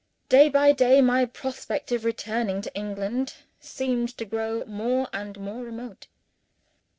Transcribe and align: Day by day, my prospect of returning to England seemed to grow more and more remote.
Day 0.29 0.49
by 0.49 0.71
day, 0.71 0.99
my 0.99 1.25
prospect 1.25 1.91
of 1.91 2.03
returning 2.05 2.63
to 2.63 2.73
England 2.73 3.35
seemed 3.59 4.17
to 4.17 4.25
grow 4.25 4.65
more 4.65 5.07
and 5.13 5.39
more 5.39 5.63
remote. 5.63 6.07